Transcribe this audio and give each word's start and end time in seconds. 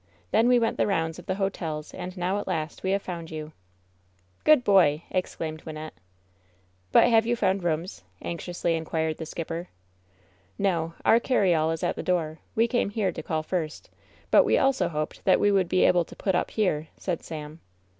Then 0.31 0.47
we 0.47 0.57
went 0.57 0.77
the 0.77 0.87
rounds 0.87 1.19
of 1.19 1.27
the 1.27 1.35
hotels 1.35 1.93
and 1.93 2.17
now 2.17 2.39
at 2.39 2.47
last 2.47 2.81
we 2.81 2.89
have 2.89 3.03
found 3.03 3.29
you." 3.29 3.51
"Good 4.43 4.63
boy 4.63 5.03
I'' 5.11 5.15
exclaimed 5.19 5.63
Wynnette. 5.63 5.93
"But 6.91 7.07
have 7.09 7.27
you 7.27 7.35
found 7.35 7.63
rooms?" 7.63 8.03
anxiously 8.23 8.73
inquired 8.73 9.17
the 9.17 9.21
old 9.21 9.27
skipper. 9.27 9.69
"No. 10.57 10.95
Our 11.05 11.19
carryall 11.19 11.69
is 11.69 11.83
at 11.83 11.95
the 11.95 12.01
door. 12.01 12.39
We 12.55 12.67
came 12.67 12.89
here 12.89 13.11
to 13.11 13.21
call 13.21 13.43
first, 13.43 13.91
but 14.31 14.43
we 14.43 14.57
also 14.57 14.87
hoped 14.89 15.23
that 15.25 15.39
we 15.39 15.51
would 15.51 15.69
be 15.69 15.83
able 15.83 16.03
to 16.05 16.15
put 16.15 16.33
up 16.33 16.49
here," 16.49 16.87
said 16.97 17.21
Sam. 17.21 17.59